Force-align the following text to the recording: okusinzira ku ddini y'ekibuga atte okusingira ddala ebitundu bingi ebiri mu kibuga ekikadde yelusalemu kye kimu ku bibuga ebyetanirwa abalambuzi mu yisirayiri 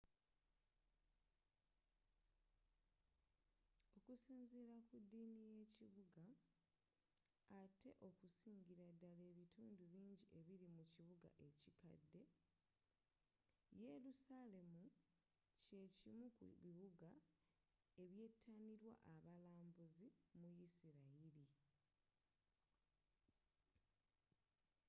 okusinzira 3.97 4.73
ku 4.89 4.95
ddini 5.03 5.39
y'ekibuga 5.55 6.25
atte 7.61 7.89
okusingira 8.07 8.85
ddala 8.95 9.23
ebitundu 9.31 9.83
bingi 9.93 10.25
ebiri 10.39 10.67
mu 10.75 10.83
kibuga 10.93 11.29
ekikadde 11.47 12.21
yelusalemu 13.81 14.85
kye 15.63 15.81
kimu 15.99 16.27
ku 16.37 16.43
bibuga 16.63 17.09
ebyetanirwa 18.03 18.91
abalambuzi 19.13 20.07
mu 20.37 20.47
yisirayiri 20.57 21.45